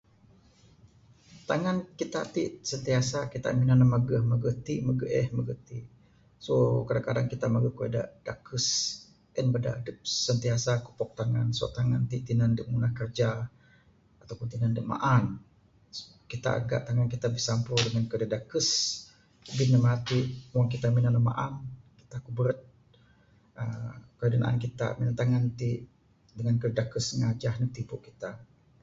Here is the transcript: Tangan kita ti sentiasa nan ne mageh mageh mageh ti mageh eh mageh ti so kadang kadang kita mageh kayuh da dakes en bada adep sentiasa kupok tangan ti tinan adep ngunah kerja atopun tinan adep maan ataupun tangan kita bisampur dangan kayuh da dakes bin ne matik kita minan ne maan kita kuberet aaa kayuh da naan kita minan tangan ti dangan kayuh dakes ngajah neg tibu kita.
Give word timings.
Tangan 1.49 1.77
kita 1.99 2.19
ti 2.33 2.43
sentiasa 2.71 3.19
nan 3.41 3.77
ne 3.81 3.85
mageh 3.93 3.93
mageh 3.93 4.23
mageh 4.31 4.55
ti 4.65 4.73
mageh 4.87 5.09
eh 5.21 5.27
mageh 5.37 5.57
ti 5.67 5.79
so 6.45 6.53
kadang 6.87 7.05
kadang 7.07 7.27
kita 7.33 7.45
mageh 7.55 7.71
kayuh 7.77 7.91
da 7.95 8.03
dakes 8.27 8.67
en 9.39 9.47
bada 9.53 9.69
adep 9.79 9.97
sentiasa 10.27 10.71
kupok 10.85 11.11
tangan 11.19 12.01
ti 12.11 12.17
tinan 12.27 12.51
adep 12.53 12.67
ngunah 12.69 12.93
kerja 12.99 13.29
atopun 14.21 14.47
tinan 14.51 14.71
adep 14.73 14.85
maan 14.93 15.23
ataupun 16.25 16.79
tangan 16.87 17.07
kita 17.13 17.27
bisampur 17.35 17.77
dangan 17.85 18.05
kayuh 18.11 18.21
da 18.23 18.29
dakes 18.35 18.69
bin 19.57 19.69
ne 19.73 19.79
matik 19.87 20.25
kita 20.73 20.87
minan 20.95 21.13
ne 21.15 21.21
maan 21.29 21.53
kita 21.99 22.15
kuberet 22.25 22.59
aaa 23.61 23.91
kayuh 24.17 24.31
da 24.33 24.37
naan 24.41 24.57
kita 24.65 24.85
minan 24.97 25.15
tangan 25.21 25.43
ti 25.59 25.69
dangan 26.37 26.55
kayuh 26.61 26.75
dakes 26.79 27.05
ngajah 27.19 27.53
neg 27.61 27.71
tibu 27.75 27.97
kita. 28.07 28.29